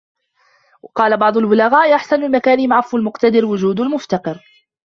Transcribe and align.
وَقَالَ 0.83 1.17
بَعْضُ 1.17 1.37
الْبُلَغَاءِ 1.37 1.95
أَحْسَنُ 1.95 2.23
الْمَكَارِمِ 2.23 2.73
عَفْوُ 2.73 2.97
الْمُقْتَدِرِ، 2.97 3.45
وُجُودُ 3.45 3.79
الْمُفْتَقِرِ 3.79 4.43